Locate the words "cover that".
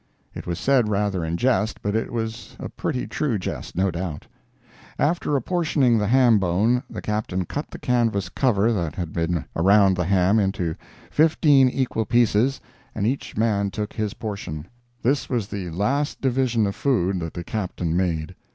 8.27-8.95